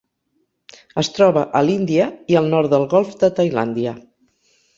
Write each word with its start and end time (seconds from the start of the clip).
Es 1.01 1.09
troba 1.17 1.43
a 1.59 1.61
l'Índia 1.67 2.07
i 2.33 2.39
el 2.41 2.49
nord 2.55 2.73
del 2.73 2.87
golf 2.95 3.13
de 3.27 3.31
Tailàndia. 3.43 3.95